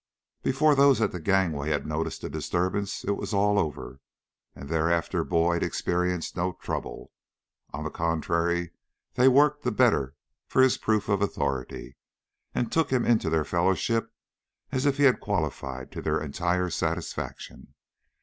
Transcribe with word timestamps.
Before 0.41 0.73
those 0.73 0.99
at 0.99 1.11
the 1.11 1.19
gangway 1.19 1.69
had 1.69 1.85
noticed 1.85 2.23
the 2.23 2.29
disturbance 2.31 3.03
it 3.03 3.11
was 3.15 3.35
all 3.35 3.59
over, 3.59 3.99
and 4.55 4.67
thereafter 4.67 5.23
Boyd 5.23 5.61
experienced 5.61 6.35
no 6.35 6.53
trouble. 6.53 7.11
On 7.71 7.83
the 7.83 7.91
contrary, 7.91 8.71
they 9.13 9.27
worked 9.27 9.61
the 9.61 9.71
better 9.71 10.15
for 10.47 10.63
his 10.63 10.79
proof 10.79 11.07
of 11.07 11.21
authority, 11.21 11.97
and 12.55 12.71
took 12.71 12.89
him 12.89 13.05
into 13.05 13.29
their 13.29 13.45
fellowship 13.45 14.11
as 14.71 14.87
if 14.87 14.97
he 14.97 15.03
had 15.03 15.19
qualified 15.19 15.91
to 15.91 16.01
their 16.01 16.19
entire 16.19 16.71
satisfaction. 16.71 17.75